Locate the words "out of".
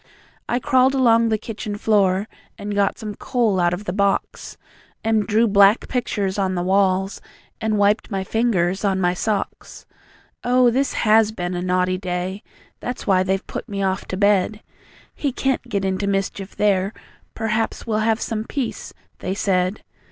3.59-3.85